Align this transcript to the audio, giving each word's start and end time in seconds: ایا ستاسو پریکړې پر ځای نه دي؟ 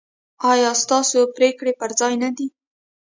ایا 0.51 0.71
ستاسو 0.83 1.19
پریکړې 1.35 1.71
پر 1.79 1.91
ځای 1.99 2.13
نه 2.23 2.29
دي؟ 2.37 2.47